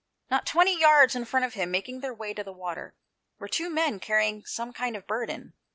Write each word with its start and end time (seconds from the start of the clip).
Not 0.31 0.47
twenty 0.47 0.75
yards 0.75 1.13
in 1.15 1.25
front 1.25 1.45
of 1.45 1.53
him, 1.53 1.69
making 1.69 1.99
their 1.99 2.11
way 2.11 2.33
to 2.33 2.43
the 2.43 2.51
water, 2.51 2.95
were 3.37 3.47
two 3.47 3.69
men 3.69 3.99
carrying 3.99 4.43
some 4.45 4.73
kind 4.73 4.95
of 4.95 5.05
burden. 5.05 5.53